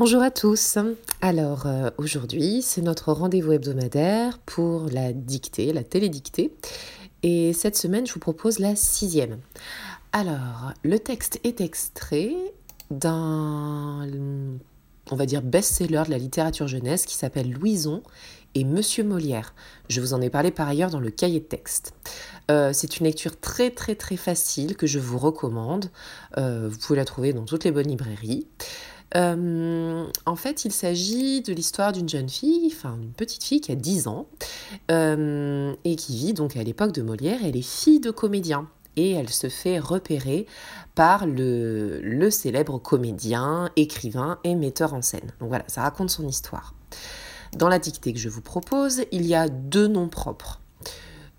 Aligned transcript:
Bonjour 0.00 0.22
à 0.22 0.30
tous. 0.30 0.78
Alors 1.20 1.66
euh, 1.66 1.90
aujourd'hui, 1.98 2.62
c'est 2.62 2.80
notre 2.80 3.12
rendez-vous 3.12 3.52
hebdomadaire 3.52 4.38
pour 4.38 4.86
la 4.90 5.12
dictée, 5.12 5.74
la 5.74 5.84
télédictée. 5.84 6.54
Et 7.22 7.52
cette 7.52 7.76
semaine, 7.76 8.06
je 8.06 8.14
vous 8.14 8.18
propose 8.18 8.60
la 8.60 8.76
sixième. 8.76 9.40
Alors, 10.12 10.72
le 10.84 10.98
texte 10.98 11.38
est 11.44 11.60
extrait 11.60 12.34
d'un, 12.90 14.08
on 15.10 15.16
va 15.16 15.26
dire, 15.26 15.42
best-seller 15.42 16.04
de 16.06 16.10
la 16.12 16.18
littérature 16.18 16.66
jeunesse 16.66 17.04
qui 17.04 17.14
s'appelle 17.14 17.52
Louison 17.52 18.02
et 18.54 18.64
Monsieur 18.64 19.04
Molière. 19.04 19.54
Je 19.90 20.00
vous 20.00 20.14
en 20.14 20.22
ai 20.22 20.30
parlé 20.30 20.50
par 20.50 20.66
ailleurs 20.66 20.88
dans 20.88 20.98
le 20.98 21.10
cahier 21.10 21.40
de 21.40 21.44
texte. 21.44 21.92
Euh, 22.50 22.70
c'est 22.72 23.00
une 23.00 23.04
lecture 23.04 23.38
très 23.38 23.70
très 23.70 23.96
très 23.96 24.16
facile 24.16 24.78
que 24.78 24.86
je 24.86 24.98
vous 24.98 25.18
recommande. 25.18 25.90
Euh, 26.38 26.70
vous 26.70 26.78
pouvez 26.78 26.96
la 26.96 27.04
trouver 27.04 27.34
dans 27.34 27.44
toutes 27.44 27.64
les 27.64 27.70
bonnes 27.70 27.88
librairies. 27.88 28.46
Euh, 29.16 30.06
en 30.26 30.36
fait, 30.36 30.64
il 30.64 30.72
s'agit 30.72 31.42
de 31.42 31.52
l'histoire 31.52 31.92
d'une 31.92 32.08
jeune 32.08 32.28
fille, 32.28 32.72
enfin 32.72 32.96
une 33.00 33.12
petite 33.12 33.42
fille 33.42 33.60
qui 33.60 33.72
a 33.72 33.74
10 33.74 34.08
ans, 34.08 34.26
euh, 34.90 35.74
et 35.84 35.96
qui 35.96 36.16
vit 36.16 36.32
donc 36.32 36.56
à 36.56 36.62
l'époque 36.62 36.92
de 36.92 37.02
Molière. 37.02 37.40
Elle 37.44 37.56
est 37.56 37.62
fille 37.62 38.00
de 38.00 38.10
comédien 38.10 38.68
et 38.96 39.12
elle 39.12 39.30
se 39.30 39.48
fait 39.48 39.78
repérer 39.78 40.46
par 40.94 41.26
le, 41.26 42.28
célèbre 42.30 42.78
comédien, 42.78 43.70
écrivain 43.76 44.38
et 44.44 44.54
metteur 44.54 44.94
en 44.94 45.02
scène. 45.02 45.32
Donc 45.40 45.48
voilà, 45.48 45.64
ça 45.68 45.82
raconte 45.82 46.10
son 46.10 46.26
histoire. 46.26 46.74
Dans 47.56 47.68
la 47.68 47.78
dictée 47.78 48.12
que 48.12 48.18
je 48.18 48.28
vous 48.28 48.42
propose, 48.42 49.02
il 49.10 49.26
y 49.26 49.34
a 49.34 49.48
deux 49.48 49.88
noms 49.88 50.08
propres. 50.08 50.60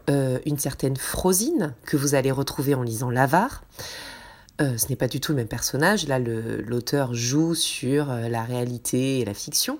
Euh, 0.09 0.39
une 0.45 0.57
certaine 0.57 0.97
Frosine, 0.97 1.75
que 1.85 1.95
vous 1.95 2.15
allez 2.15 2.31
retrouver 2.31 2.73
en 2.73 2.81
lisant 2.81 3.09
L'Avare, 3.09 3.63
euh, 4.61 4.77
ce 4.77 4.87
n'est 4.89 4.95
pas 4.95 5.07
du 5.07 5.19
tout 5.19 5.31
le 5.31 5.37
même 5.37 5.47
personnage. 5.47 6.07
Là, 6.07 6.19
l'auteur 6.19 7.13
joue 7.13 7.55
sur 7.55 8.11
euh, 8.11 8.29
la 8.29 8.43
réalité 8.43 9.19
et 9.19 9.25
la 9.25 9.33
fiction. 9.33 9.79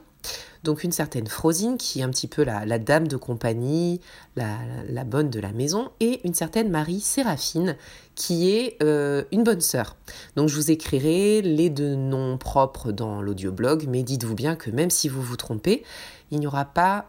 Donc 0.63 0.83
une 0.83 0.91
certaine 0.91 1.25
Frosine 1.25 1.77
qui 1.77 1.99
est 1.99 2.03
un 2.03 2.09
petit 2.09 2.27
peu 2.27 2.43
la, 2.43 2.77
dame 2.77 3.07
de 3.07 3.17
compagnie, 3.17 3.99
la, 4.35 5.03
bonne 5.03 5.31
de 5.31 5.39
la 5.39 5.51
maison, 5.51 5.89
et 5.99 6.21
une 6.23 6.35
certaine 6.35 6.69
Marie 6.69 6.99
Séraphine 6.99 7.75
qui 8.13 8.51
est 8.51 8.77
euh, 8.83 9.23
une 9.31 9.43
bonne 9.43 9.61
sœur. 9.61 9.95
Donc 10.35 10.49
je 10.49 10.55
vous 10.55 10.69
écrirai 10.69 11.41
les 11.41 11.71
deux 11.71 11.95
noms 11.95 12.37
propres 12.37 12.91
dans 12.91 13.23
l'audioblog, 13.23 13.85
mais 13.89 14.03
dites-vous 14.03 14.35
bien 14.35 14.55
que 14.55 14.69
même 14.69 14.91
si 14.91 15.09
vous 15.09 15.23
vous 15.23 15.35
trompez, 15.35 15.83
il 16.29 16.39
n'y 16.39 16.45
aura 16.45 16.65
pas 16.65 17.05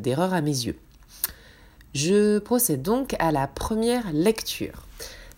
d'erreur 0.00 0.34
à 0.34 0.40
mes 0.40 0.50
yeux. 0.50 0.76
Je 1.94 2.38
procède 2.40 2.82
donc 2.82 3.14
à 3.20 3.30
la 3.30 3.46
première 3.46 4.12
lecture. 4.12 4.86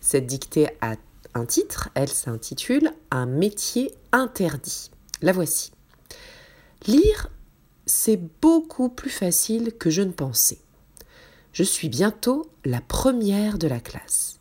Cette 0.01 0.25
dictée 0.25 0.67
a 0.81 0.95
un 1.33 1.45
titre, 1.45 1.89
elle 1.95 2.09
s'intitule 2.09 2.91
Un 3.09 3.25
métier 3.25 3.93
interdit. 4.11 4.91
La 5.21 5.31
voici. 5.31 5.71
Lire, 6.87 7.29
c'est 7.85 8.19
beaucoup 8.41 8.89
plus 8.89 9.09
facile 9.09 9.73
que 9.77 9.89
je 9.89 10.01
ne 10.01 10.11
pensais. 10.11 10.59
Je 11.53 11.63
suis 11.63 11.89
bientôt 11.89 12.49
la 12.65 12.81
première 12.81 13.57
de 13.57 13.67
la 13.67 13.79
classe. 13.79 14.39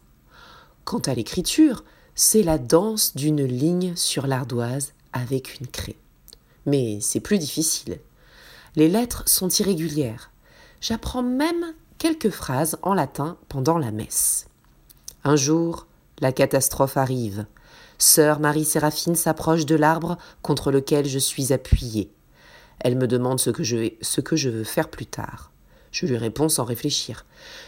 Quant 0.85 1.01
à 1.01 1.15
l'écriture, 1.15 1.85
c'est 2.15 2.43
la 2.43 2.59
danse 2.59 3.15
d'une 3.15 3.45
ligne 3.45 3.95
sur 3.97 4.27
l'ardoise 4.27 4.93
avec 5.13 5.61
une 5.61 5.67
craie. 5.67 5.97
Mais 6.67 6.99
c'est 7.01 7.21
plus 7.21 7.39
difficile. 7.39 8.01
Les 8.77 8.89
lettres 8.89 9.25
sont 9.27 9.49
irrégulières. 9.49 10.31
J'apprends 10.81 11.23
même 11.23 11.75
quelques 11.99 12.31
phrases 12.31 12.79
en 12.83 12.95
latin 12.95 13.37
pendant 13.49 13.79
la 13.79 13.91
messe. 13.91 14.47
Un 15.25 15.37
jour, 15.37 15.87
la 16.21 16.33
catastrophe 16.33 16.97
arrive. 16.97 17.47
Sœur 17.99 18.41
Marie-Séraphine 18.41 19.15
s'approche 19.15 19.67
de 19.67 19.75
l'arbre 19.75 20.17
contre 20.43 20.71
lequel 20.71 21.07
je 21.07 21.19
suis 21.19 21.53
appuyée. 21.53 22.11
Elle 22.81 22.97
me 22.97 23.07
demande 23.07 23.41
ce 23.41 23.51
que, 23.51 23.63
je, 23.63 24.49
veux 24.49 24.65
faire 24.65 24.89
plus 24.89 25.07
tard. 25.07 25.53
Je 25.93 26.07
lui 26.07 26.17
réponds 26.17 26.49
sans 26.49 26.65
réfléchir. 26.65 27.27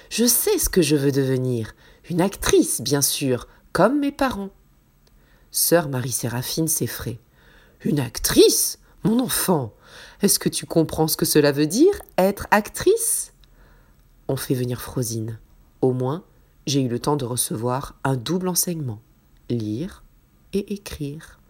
Je 0.08 0.24
sais 0.24 0.58
ce 0.58 0.70
que 0.70 0.80
je 0.80 0.96
veux 0.96 1.13
devenir. 1.13 1.74
Une 2.08 2.20
actrice, 2.20 2.80
bien 2.80 3.02
sûr, 3.02 3.46
comme 3.73 4.01
mes 4.01 4.13
parents. 4.13 4.51
Sœur 5.51 5.89
Marie-Séraphine 5.89 6.69
s'effraie. 6.69 7.20
Une 7.84 8.01
actrice? 8.01 8.79
Mon 9.05 9.19
enfant 9.19 9.74
Est-ce 10.23 10.39
que 10.39 10.48
tu 10.48 10.64
comprends 10.64 11.08
ce 11.08 11.17
que 11.17 11.27
cela 11.27 11.52
veut 11.52 11.67
dire, 11.67 11.92
être 12.17 12.46
actrice? 12.51 13.33
On 14.29 14.36
fait 14.36 14.55
venir 14.55 14.80
Frosine. 14.80 15.39
Au 15.83 15.92
moins, 15.92 16.24
j'ai 16.67 16.83
eu 16.83 16.89
le 16.89 16.98
temps 16.98 17.17
de 17.17 17.24
recevoir 17.24 17.98
un 18.05 18.17
double 18.17 18.48
enseignement, 18.48 19.00
lire 19.48 20.05
et 20.52 20.73
écrire. 20.74 21.40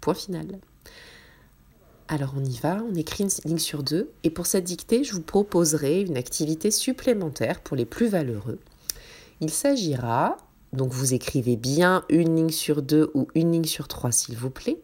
Point 0.00 0.14
final. 0.14 0.58
Alors 2.08 2.34
on 2.36 2.44
y 2.44 2.56
va, 2.58 2.82
on 2.90 2.94
écrit 2.94 3.24
une 3.24 3.50
ligne 3.50 3.58
sur 3.58 3.82
deux, 3.82 4.10
et 4.24 4.30
pour 4.30 4.46
cette 4.46 4.64
dictée, 4.64 5.04
je 5.04 5.14
vous 5.14 5.22
proposerai 5.22 6.02
une 6.02 6.16
activité 6.16 6.70
supplémentaire 6.70 7.60
pour 7.60 7.76
les 7.76 7.86
plus 7.86 8.08
valeureux. 8.08 8.58
Il 9.40 9.50
s'agira, 9.50 10.36
donc 10.72 10.92
vous 10.92 11.14
écrivez 11.14 11.56
bien 11.56 12.04
une 12.08 12.36
ligne 12.36 12.50
sur 12.50 12.82
deux 12.82 13.10
ou 13.14 13.28
une 13.34 13.52
ligne 13.52 13.64
sur 13.64 13.88
trois 13.88 14.12
s'il 14.12 14.36
vous 14.36 14.50
plaît, 14.50 14.82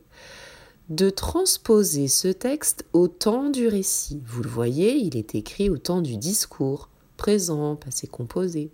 de 0.89 1.11
transposer 1.11 2.09
ce 2.09 2.29
texte 2.29 2.87
au 2.93 3.09
temps 3.09 3.51
du 3.51 3.69
récit. 3.69 4.23
Vous 4.25 4.43
le 4.43 4.49
voyez, 4.49 4.95
il 4.95 5.17
est 5.17 5.35
écrit 5.35 5.69
au 5.69 5.77
temps 5.77 6.01
du 6.01 6.17
discours, 6.17 6.89
présent, 7.19 7.77
passé 7.77 8.07
composé 8.07 8.71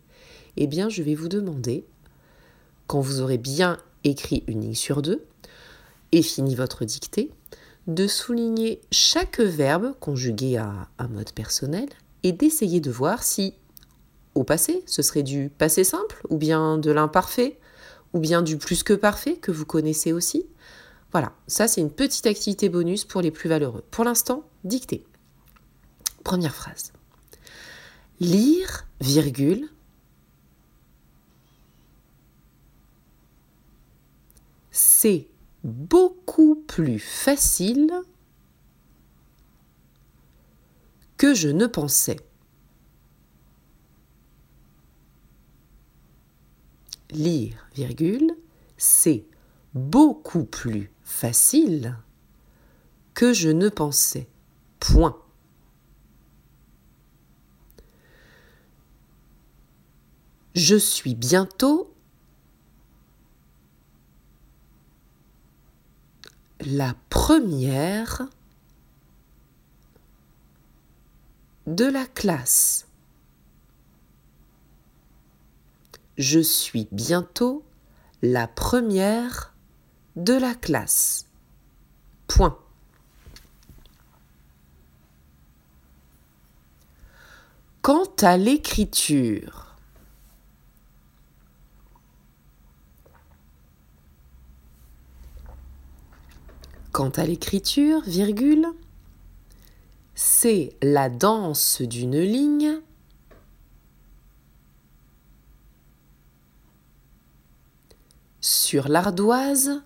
eh 0.57 0.67
bien 0.67 0.89
je 0.89 1.03
vais 1.03 1.15
vous 1.15 1.29
demander, 1.29 1.85
quand 2.87 3.01
vous 3.01 3.21
aurez 3.21 3.39
bien 3.39 3.79
écrit 4.05 4.45
une 4.47 4.61
ligne 4.61 4.75
sur 4.75 5.03
deux 5.03 5.25
et 6.13 6.23
fini 6.23 6.55
votre 6.55 6.85
dictée, 6.85 7.31
de 7.87 8.07
souligner 8.07 8.81
chaque 8.91 9.41
verbe 9.41 9.95
conjugué 10.01 10.57
à 10.57 10.89
un 10.99 11.09
mode 11.09 11.33
personnel 11.33 11.89
et 12.23 12.33
d'essayer 12.33 12.81
de 12.81 12.91
voir 12.91 13.23
si 13.23 13.55
au 14.35 14.45
passé 14.45 14.83
ce 14.87 15.03
serait 15.03 15.23
du 15.23 15.51
passé 15.51 15.85
simple 15.85 16.23
ou 16.31 16.37
bien 16.37 16.79
de 16.79 16.91
l'imparfait 16.91 17.59
ou 18.13 18.21
bien 18.21 18.43
du 18.43 18.57
plus 18.57 18.83
que 18.83 18.95
parfait 18.95 19.37
que 19.37 19.51
vous 19.51 19.67
connaissez 19.67 20.13
aussi. 20.13 20.47
Voilà, 21.13 21.33
ça 21.47 21.69
c'est 21.69 21.81
une 21.81 21.91
petite 21.91 22.27
activité 22.27 22.69
bonus 22.69 23.05
pour 23.05 23.21
les 23.21 23.31
plus 23.31 23.49
valeureux. 23.49 23.85
Pour 23.91 24.05
l'instant, 24.05 24.45
dictée. 24.65 25.05
Première 26.23 26.55
phrase. 26.55 26.93
Lire, 28.21 28.87
virgule, 29.01 29.69
c'est 35.05 35.29
beaucoup 35.65 36.55
plus 36.55 36.99
facile 36.99 37.93
que 41.19 41.35
je 41.35 41.51
ne 41.51 41.67
pensais. 41.67 42.17
Lire, 47.11 47.69
virgule, 47.75 48.35
c'est 48.79 49.27
beaucoup 49.75 50.45
plus 50.45 50.91
facile 51.03 51.99
que 53.13 53.35
je 53.35 53.51
ne 53.51 53.69
pensais. 53.69 54.27
Point. 54.81 55.21
Je 60.55 60.77
suis 60.77 61.15
bientôt 61.15 61.94
la 66.67 66.95
première 67.11 68.23
de 71.67 71.85
la 71.85 72.07
classe. 72.07 72.87
Je 76.17 76.41
suis 76.41 76.89
bientôt 76.91 77.65
la 78.23 78.47
première 78.47 79.55
de 80.17 80.33
la 80.33 80.55
classe. 80.55 81.27
Point. 82.29 82.59
Quant 87.83 88.11
à 88.23 88.39
l'écriture, 88.39 89.64
Quant 96.95 97.09
à 97.09 97.27
l'écriture, 97.27 98.03
virgule, 98.03 98.69
c'est 100.15 100.77
la 100.81 101.09
danse 101.09 101.83
d'une 101.83 102.21
ligne 102.21 102.79
sur 108.41 108.87
l'ardoise 108.87 109.83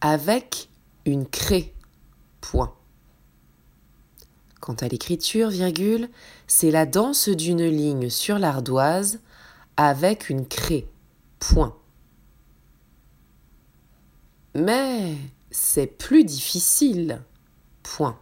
avec 0.00 0.70
une 1.04 1.26
craie. 1.26 1.74
Point. 2.40 2.72
Quant 4.62 4.76
à 4.80 4.88
l'écriture, 4.88 5.50
virgule, 5.50 6.08
c'est 6.46 6.70
la 6.70 6.86
danse 6.86 7.28
d'une 7.28 7.66
ligne 7.66 8.08
sur 8.08 8.38
l'ardoise 8.38 9.20
avec 9.76 10.30
une 10.30 10.46
craie. 10.46 10.86
Point. 11.40 11.76
Mais 14.54 15.16
c'est 15.50 15.86
plus 15.86 16.24
difficile. 16.24 17.22
Point. 17.82 18.18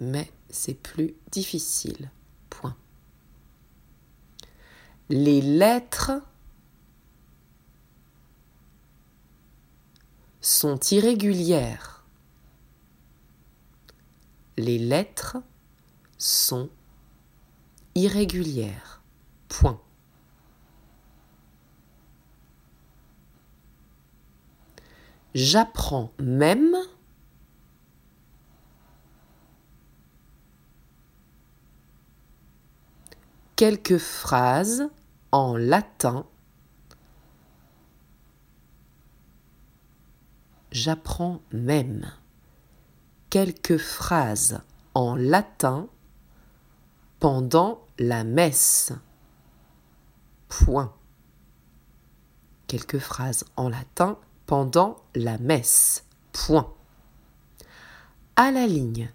Mais 0.00 0.30
c'est 0.48 0.74
plus 0.74 1.14
difficile. 1.30 2.10
Point. 2.50 2.76
Les 5.10 5.40
lettres 5.40 6.12
sont 10.40 10.78
irrégulières. 10.90 12.04
Les 14.56 14.78
lettres 14.78 15.36
sont 16.16 16.70
irrégulières. 17.94 19.02
Point. 19.48 19.80
J'apprends 25.34 26.12
même 26.18 26.74
quelques 33.56 33.98
phrases 33.98 34.88
en 35.32 35.56
latin. 35.56 36.26
J'apprends 40.72 41.40
même 41.52 42.10
quelques 43.30 43.78
phrases 43.78 44.60
en 44.94 45.14
latin 45.14 45.88
pendant 47.20 47.86
la 47.98 48.24
messe. 48.24 48.92
Point. 50.48 50.94
Quelques 52.68 52.98
phrases 52.98 53.44
en 53.56 53.68
latin 53.68 54.18
pendant 54.48 54.96
la 55.14 55.36
messe. 55.36 56.06
Point. 56.32 56.72
À 58.34 58.50
la 58.50 58.66
ligne. 58.66 59.12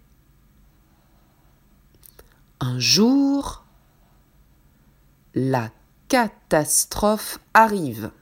Un 2.60 2.78
jour, 2.78 3.64
la 5.34 5.70
catastrophe 6.06 7.40
arrive. 7.52 8.12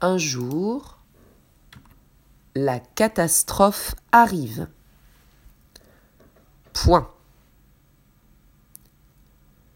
Un 0.00 0.16
jour, 0.16 0.98
la 2.54 2.78
catastrophe 2.78 3.96
arrive. 4.12 4.68
Point. 6.72 7.10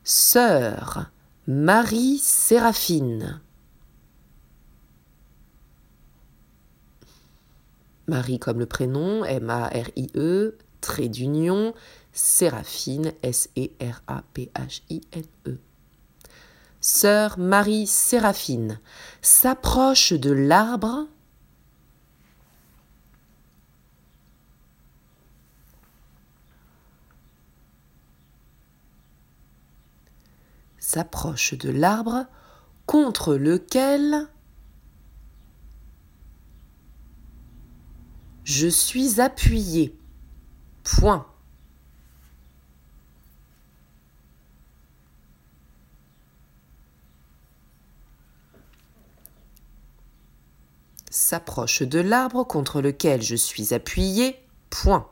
Sœur 0.04 1.10
Marie 1.46 2.16
Séraphine. 2.16 3.42
Marie 8.08 8.38
comme 8.38 8.60
le 8.60 8.64
prénom, 8.64 9.26
M-A-R-I-E, 9.26 10.56
trait 10.80 11.10
d'union, 11.10 11.74
Séraphine, 12.14 13.12
S-E-R-A-P-H-I-N-E. 13.22 13.68
Sœur 16.80 17.38
Marie 17.38 17.86
Séraphine 17.86 18.80
s'approche 19.20 20.14
de 20.14 20.30
l'arbre 20.30 21.06
s'approche 30.94 31.54
de 31.54 31.70
l'arbre 31.70 32.24
contre 32.86 33.34
lequel 33.34 34.28
je 38.44 38.68
suis 38.68 39.20
appuyé. 39.20 39.98
Point. 40.84 41.26
S'approche 51.10 51.82
de 51.82 51.98
l'arbre 51.98 52.44
contre 52.44 52.80
lequel 52.80 53.20
je 53.20 53.34
suis 53.34 53.74
appuyé. 53.74 54.38
Point. 54.70 55.10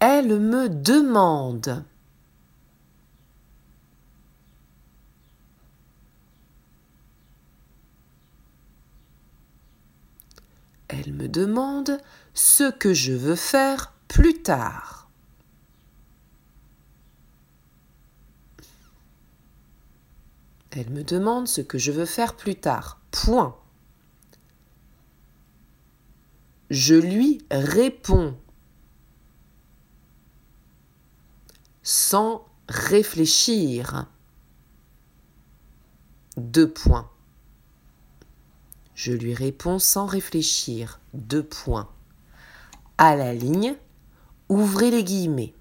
Elle 0.00 0.38
me 0.38 0.68
demande. 0.68 1.82
Elle 10.88 11.12
me 11.12 11.27
demande 11.38 11.98
ce 12.34 12.68
que 12.68 12.92
je 12.94 13.12
veux 13.12 13.36
faire 13.36 13.92
plus 14.08 14.42
tard. 14.42 15.08
Elle 20.70 20.90
me 20.90 21.04
demande 21.04 21.46
ce 21.46 21.60
que 21.60 21.78
je 21.78 21.92
veux 21.92 22.06
faire 22.06 22.36
plus 22.36 22.56
tard. 22.56 23.00
Point. 23.10 23.56
Je 26.70 26.94
lui 26.94 27.40
réponds 27.50 28.36
sans 31.82 32.46
réfléchir. 32.68 34.06
Deux 36.36 36.70
points. 36.70 37.10
Je 38.94 39.12
lui 39.12 39.34
réponds 39.34 39.78
sans 39.78 40.06
réfléchir. 40.06 40.97
Deux 41.14 41.42
points. 41.42 41.88
À 42.98 43.16
la 43.16 43.32
ligne, 43.32 43.76
ouvrez 44.48 44.90
les 44.90 45.04
guillemets. 45.04 45.54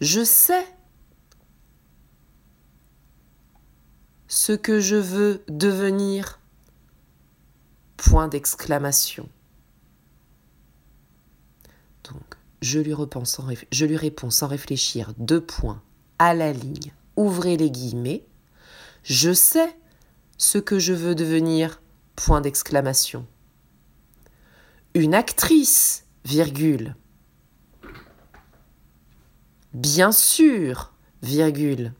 Je 0.00 0.24
sais 0.24 0.66
ce 4.28 4.52
que 4.52 4.80
je 4.80 4.96
veux 4.96 5.42
devenir. 5.48 6.40
Point 7.96 8.28
d'exclamation. 8.28 9.28
Donc, 12.04 12.36
je 12.60 12.78
lui, 12.78 12.94
sans 13.24 13.46
je 13.72 13.86
lui 13.86 13.96
réponds 13.96 14.30
sans 14.30 14.46
réfléchir. 14.46 15.14
Deux 15.18 15.40
points. 15.40 15.82
À 16.18 16.34
la 16.34 16.52
ligne, 16.52 16.92
ouvrez 17.16 17.56
les 17.56 17.70
guillemets. 17.70 18.26
Je 19.02 19.32
sais 19.32 19.76
ce 20.38 20.58
que 20.58 20.78
je 20.78 20.92
veux 20.92 21.14
devenir. 21.14 21.80
Point 22.16 22.40
d'exclamation. 22.40 23.26
Une 24.94 25.14
actrice, 25.14 26.06
virgule. 26.24 26.96
Bien 29.74 30.10
sûr, 30.10 30.94
virgule. 31.22 31.92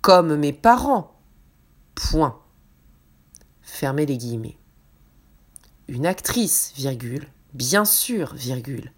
Comme 0.00 0.36
mes 0.36 0.52
parents. 0.52 1.20
Point. 1.96 2.40
Fermez 3.60 4.06
les 4.06 4.16
guillemets. 4.16 4.58
Une 5.88 6.06
actrice, 6.06 6.72
virgule. 6.76 7.26
Bien 7.54 7.84
sûr, 7.84 8.34
virgule. 8.34 8.92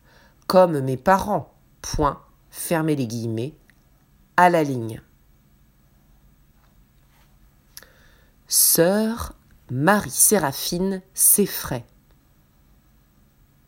Comme 0.46 0.80
mes 0.80 0.98
parents. 0.98 1.54
Point. 1.80 2.20
Fermez 2.50 2.96
les 2.96 3.06
guillemets 3.06 3.54
à 4.36 4.50
la 4.50 4.62
ligne. 4.62 5.00
Sœur 8.52 9.36
Marie-Séraphine 9.70 11.02
s'effraie. 11.14 11.86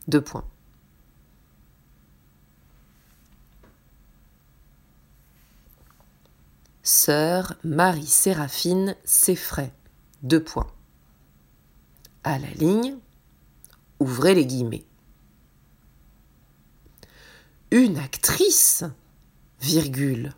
Deux 0.08 0.20
points. 0.20 0.44
Sœur 6.82 7.54
Marie-Séraphine 7.62 8.96
s'effraie. 9.04 9.72
Deux 10.24 10.42
points. 10.42 10.66
À 12.24 12.40
la 12.40 12.50
ligne, 12.50 12.98
ouvrez 14.00 14.34
les 14.34 14.46
guillemets. 14.46 14.84
Une 17.70 17.98
actrice, 17.98 18.82
virgule, 19.60 20.34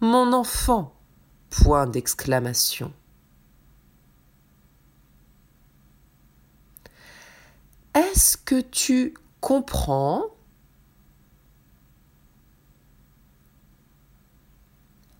mon 0.00 0.32
enfant 0.32 0.94
point 1.50 1.86
d'exclamation. 1.86 2.92
Est-ce 7.94 8.36
que 8.36 8.60
tu 8.60 9.14
comprends? 9.40 10.24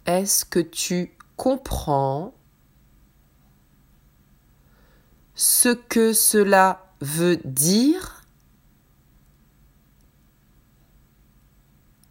Est-ce 0.06 0.44
que 0.44 0.60
tu 0.60 1.16
comprends 1.36 2.34
ce 5.34 5.68
que 5.70 6.12
cela 6.12 6.94
veut 7.00 7.36
dire? 7.44 8.24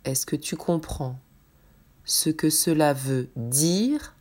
Est-ce 0.03 0.25
que 0.25 0.35
tu 0.35 0.55
comprends? 0.55 1.19
Ce 2.09 2.31
que 2.31 2.49
cela 2.49 2.93
veut 2.93 3.29
dire 3.35 4.15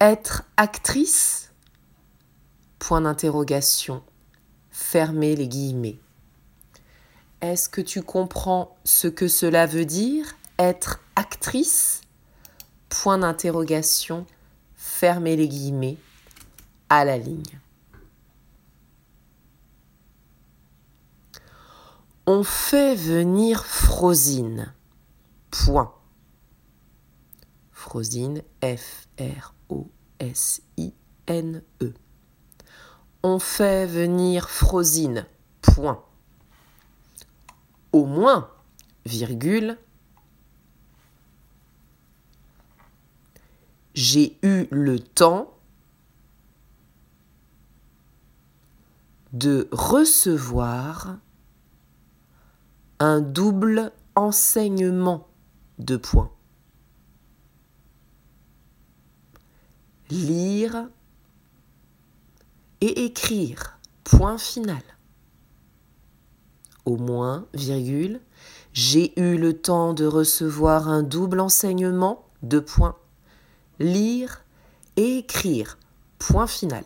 être 0.00 0.44
actrice 0.58 1.50
Point 2.78 3.00
d'interrogation. 3.00 4.04
Fermez 4.70 5.34
les 5.34 5.48
guillemets. 5.48 5.98
Est-ce 7.40 7.68
que 7.70 7.80
tu 7.80 8.02
comprends 8.02 8.76
ce 8.84 9.08
que 9.08 9.28
cela 9.28 9.66
veut 9.66 9.86
dire 9.86 10.36
être 10.58 11.00
actrice? 11.16 12.02
Point 12.90 13.18
d'interrogation. 13.18 14.26
Fermez 14.76 15.36
les 15.36 15.48
guillemets 15.48 15.96
à 16.90 17.04
la 17.06 17.16
ligne. 17.16 17.58
On 22.26 22.44
fait 22.44 22.94
venir 22.94 23.64
Frosine. 23.64 24.72
Point. 25.50 25.95
Frosine, 27.86 28.42
F-R-O-S-I-N-E. 28.62 29.54
On 33.22 33.38
fait 33.38 33.86
venir 33.86 34.50
Frosine. 34.50 35.24
Point. 35.62 36.02
Au 37.92 38.04
moins, 38.04 38.50
virgule. 39.04 39.78
J'ai 43.94 44.36
eu 44.42 44.66
le 44.72 44.98
temps 44.98 45.54
de 49.32 49.68
recevoir 49.70 51.18
un 52.98 53.20
double 53.20 53.92
enseignement 54.16 55.28
de 55.78 55.96
points. 55.96 56.35
Lire 60.10 60.88
et 62.80 63.04
écrire, 63.04 63.78
point 64.04 64.38
final. 64.38 64.82
Au 66.84 66.96
moins, 66.96 67.46
virgule, 67.54 68.20
j'ai 68.72 69.18
eu 69.20 69.36
le 69.36 69.54
temps 69.54 69.94
de 69.94 70.06
recevoir 70.06 70.88
un 70.88 71.02
double 71.02 71.40
enseignement, 71.40 72.24
de 72.42 72.60
points. 72.60 72.96
Lire 73.80 74.44
et 74.96 75.18
écrire, 75.18 75.78
point 76.18 76.46
final. 76.46 76.84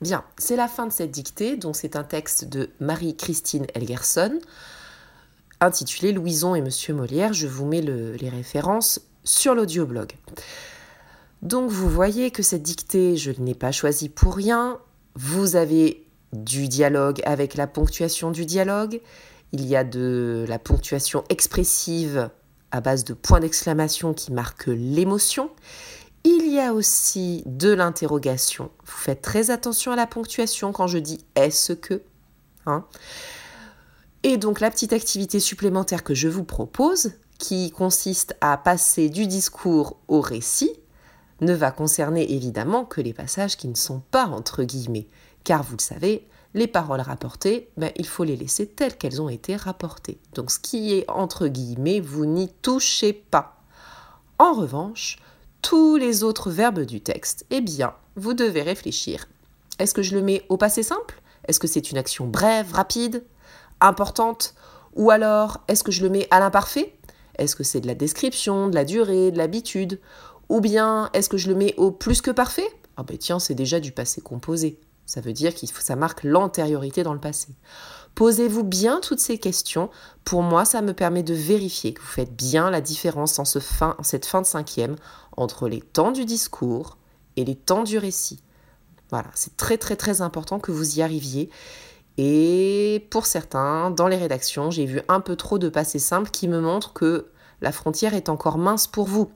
Bien, 0.00 0.24
c'est 0.38 0.56
la 0.56 0.68
fin 0.68 0.86
de 0.86 0.92
cette 0.92 1.10
dictée, 1.10 1.56
donc 1.56 1.76
c'est 1.76 1.96
un 1.96 2.04
texte 2.04 2.44
de 2.44 2.70
Marie-Christine 2.80 3.66
Elgerson, 3.74 4.38
intitulé 5.60 6.12
Louison 6.12 6.54
et 6.54 6.60
Monsieur 6.60 6.94
Molière. 6.94 7.32
Je 7.32 7.46
vous 7.48 7.66
mets 7.66 7.80
les 7.80 8.28
références 8.28 9.00
sur 9.24 9.54
l'audioblog. 9.54 10.12
Donc 11.42 11.70
vous 11.70 11.90
voyez 11.90 12.30
que 12.30 12.42
cette 12.42 12.62
dictée, 12.62 13.16
je 13.16 13.32
ne 13.32 13.44
l'ai 13.44 13.54
pas 13.54 13.72
choisie 13.72 14.08
pour 14.08 14.36
rien. 14.36 14.78
Vous 15.16 15.56
avez 15.56 16.06
du 16.32 16.68
dialogue 16.68 17.20
avec 17.24 17.56
la 17.56 17.66
ponctuation 17.66 18.30
du 18.30 18.46
dialogue. 18.46 19.00
Il 19.50 19.66
y 19.66 19.76
a 19.76 19.84
de 19.84 20.46
la 20.48 20.58
ponctuation 20.58 21.24
expressive 21.28 22.30
à 22.70 22.80
base 22.80 23.04
de 23.04 23.12
points 23.12 23.40
d'exclamation 23.40 24.14
qui 24.14 24.32
marquent 24.32 24.68
l'émotion. 24.68 25.50
Il 26.24 26.50
y 26.50 26.60
a 26.60 26.72
aussi 26.72 27.42
de 27.46 27.72
l'interrogation. 27.72 28.70
Vous 28.84 28.98
faites 28.98 29.20
très 29.20 29.50
attention 29.50 29.90
à 29.90 29.96
la 29.96 30.06
ponctuation 30.06 30.72
quand 30.72 30.86
je 30.86 30.98
dis 30.98 31.24
est-ce 31.34 31.72
que. 31.72 32.02
Hein 32.66 32.86
Et 34.22 34.36
donc 34.36 34.60
la 34.60 34.70
petite 34.70 34.92
activité 34.92 35.40
supplémentaire 35.40 36.04
que 36.04 36.14
je 36.14 36.28
vous 36.28 36.44
propose, 36.44 37.10
qui 37.38 37.72
consiste 37.72 38.36
à 38.40 38.56
passer 38.56 39.08
du 39.08 39.26
discours 39.26 39.98
au 40.06 40.20
récit, 40.20 40.70
ne 41.42 41.52
va 41.52 41.70
concerner 41.70 42.32
évidemment 42.32 42.84
que 42.84 43.00
les 43.00 43.12
passages 43.12 43.56
qui 43.56 43.68
ne 43.68 43.74
sont 43.74 44.00
pas 44.10 44.26
entre 44.26 44.64
guillemets, 44.64 45.08
car 45.44 45.62
vous 45.62 45.76
le 45.76 45.82
savez, 45.82 46.26
les 46.54 46.66
paroles 46.66 47.00
rapportées, 47.00 47.70
ben, 47.76 47.90
il 47.96 48.06
faut 48.06 48.24
les 48.24 48.36
laisser 48.36 48.66
telles 48.66 48.96
qu'elles 48.96 49.20
ont 49.20 49.28
été 49.28 49.56
rapportées. 49.56 50.18
Donc 50.34 50.50
ce 50.50 50.58
qui 50.58 50.94
est 50.94 51.08
entre 51.10 51.48
guillemets, 51.48 52.00
vous 52.00 52.26
n'y 52.26 52.48
touchez 52.62 53.12
pas. 53.12 53.56
En 54.38 54.52
revanche, 54.52 55.18
tous 55.62 55.96
les 55.96 56.24
autres 56.24 56.50
verbes 56.50 56.80
du 56.80 57.00
texte, 57.00 57.46
eh 57.50 57.60
bien, 57.60 57.94
vous 58.16 58.34
devez 58.34 58.62
réfléchir. 58.62 59.26
Est-ce 59.78 59.94
que 59.94 60.02
je 60.02 60.14
le 60.14 60.22
mets 60.22 60.44
au 60.48 60.56
passé 60.56 60.82
simple? 60.82 61.22
Est-ce 61.48 61.58
que 61.58 61.66
c'est 61.66 61.90
une 61.90 61.98
action 61.98 62.26
brève, 62.26 62.72
rapide, 62.72 63.24
importante? 63.80 64.54
Ou 64.94 65.10
alors, 65.10 65.58
est-ce 65.68 65.82
que 65.82 65.92
je 65.92 66.02
le 66.02 66.10
mets 66.10 66.28
à 66.30 66.38
l'imparfait? 66.38 66.94
Est-ce 67.38 67.56
que 67.56 67.64
c'est 67.64 67.80
de 67.80 67.86
la 67.86 67.94
description, 67.94 68.68
de 68.68 68.74
la 68.74 68.84
durée, 68.84 69.30
de 69.30 69.38
l'habitude? 69.38 70.00
Ou 70.52 70.60
bien, 70.60 71.08
est-ce 71.14 71.30
que 71.30 71.38
je 71.38 71.48
le 71.48 71.54
mets 71.54 71.72
au 71.78 71.90
plus 71.90 72.20
que 72.20 72.30
parfait? 72.30 72.68
Ah 72.98 73.04
ben 73.04 73.16
tiens, 73.16 73.38
c'est 73.38 73.54
déjà 73.54 73.80
du 73.80 73.90
passé 73.90 74.20
composé. 74.20 74.78
Ça 75.06 75.22
veut 75.22 75.32
dire 75.32 75.54
que 75.54 75.66
ça 75.66 75.96
marque 75.96 76.24
l'antériorité 76.24 77.02
dans 77.02 77.14
le 77.14 77.20
passé. 77.20 77.48
Posez-vous 78.14 78.62
bien 78.62 79.00
toutes 79.00 79.18
ces 79.18 79.38
questions. 79.38 79.88
Pour 80.26 80.42
moi, 80.42 80.66
ça 80.66 80.82
me 80.82 80.92
permet 80.92 81.22
de 81.22 81.32
vérifier 81.32 81.94
que 81.94 82.02
vous 82.02 82.06
faites 82.06 82.36
bien 82.36 82.70
la 82.70 82.82
différence 82.82 83.38
en, 83.38 83.46
cette 83.46 84.26
fin 84.26 84.42
de 84.42 84.46
cinquième 84.46 84.96
entre 85.38 85.68
les 85.68 85.80
temps 85.80 86.12
du 86.12 86.26
discours 86.26 86.98
et 87.36 87.46
les 87.46 87.56
temps 87.56 87.82
du 87.82 87.96
récit. 87.96 88.42
Voilà, 89.08 89.30
c'est 89.32 89.56
très 89.56 89.78
très 89.78 89.96
très 89.96 90.20
important 90.20 90.60
que 90.60 90.70
vous 90.70 90.98
y 90.98 91.02
arriviez. 91.02 91.48
Et 92.18 93.06
pour 93.08 93.24
certains, 93.24 93.90
dans 93.90 94.06
les 94.06 94.18
rédactions, 94.18 94.70
j'ai 94.70 94.84
vu 94.84 95.00
un 95.08 95.20
peu 95.20 95.34
trop 95.34 95.58
de 95.58 95.70
passés 95.70 95.98
simples 95.98 96.30
qui 96.30 96.46
me 96.46 96.60
montrent 96.60 96.92
que 96.92 97.28
la 97.62 97.72
frontière 97.72 98.12
est 98.12 98.28
encore 98.28 98.58
mince 98.58 98.86
pour 98.86 99.06
vous. 99.06 99.30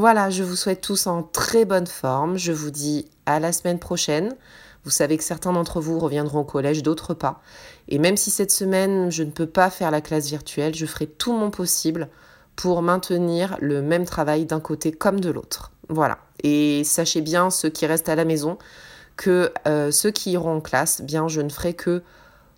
Voilà, 0.00 0.30
je 0.30 0.42
vous 0.42 0.56
souhaite 0.56 0.80
tous 0.80 1.06
en 1.06 1.22
très 1.22 1.66
bonne 1.66 1.86
forme. 1.86 2.38
Je 2.38 2.52
vous 2.52 2.70
dis 2.70 3.04
à 3.26 3.38
la 3.38 3.52
semaine 3.52 3.78
prochaine. 3.78 4.34
Vous 4.82 4.90
savez 4.90 5.18
que 5.18 5.22
certains 5.22 5.52
d'entre 5.52 5.78
vous 5.78 5.98
reviendront 5.98 6.38
au 6.38 6.44
collège, 6.44 6.82
d'autres 6.82 7.12
pas. 7.12 7.42
Et 7.86 7.98
même 7.98 8.16
si 8.16 8.30
cette 8.30 8.50
semaine, 8.50 9.10
je 9.10 9.22
ne 9.22 9.30
peux 9.30 9.46
pas 9.46 9.68
faire 9.68 9.90
la 9.90 10.00
classe 10.00 10.28
virtuelle, 10.28 10.74
je 10.74 10.86
ferai 10.86 11.06
tout 11.06 11.34
mon 11.34 11.50
possible 11.50 12.08
pour 12.56 12.80
maintenir 12.80 13.58
le 13.60 13.82
même 13.82 14.06
travail 14.06 14.46
d'un 14.46 14.58
côté 14.58 14.90
comme 14.90 15.20
de 15.20 15.28
l'autre. 15.28 15.70
Voilà. 15.90 16.16
Et 16.42 16.82
sachez 16.82 17.20
bien, 17.20 17.50
ceux 17.50 17.68
qui 17.68 17.84
restent 17.84 18.08
à 18.08 18.16
la 18.16 18.24
maison, 18.24 18.56
que 19.18 19.52
euh, 19.68 19.90
ceux 19.90 20.12
qui 20.12 20.32
iront 20.32 20.56
en 20.56 20.60
classe, 20.62 21.02
bien, 21.02 21.28
je 21.28 21.42
ne 21.42 21.50
ferai 21.50 21.74
que 21.74 22.02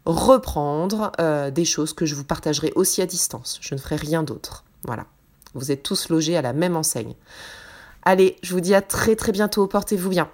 reprendre 0.06 1.10
euh, 1.20 1.50
des 1.50 1.64
choses 1.64 1.92
que 1.92 2.06
je 2.06 2.14
vous 2.14 2.22
partagerai 2.22 2.72
aussi 2.76 3.02
à 3.02 3.06
distance. 3.06 3.58
Je 3.60 3.74
ne 3.74 3.80
ferai 3.80 3.96
rien 3.96 4.22
d'autre. 4.22 4.62
Voilà. 4.84 5.06
Vous 5.54 5.72
êtes 5.72 5.82
tous 5.82 6.08
logés 6.08 6.36
à 6.36 6.42
la 6.42 6.52
même 6.52 6.76
enseigne. 6.76 7.14
Allez, 8.02 8.36
je 8.42 8.52
vous 8.52 8.60
dis 8.60 8.74
à 8.74 8.82
très 8.82 9.16
très 9.16 9.32
bientôt. 9.32 9.66
Portez-vous 9.66 10.10
bien. 10.10 10.28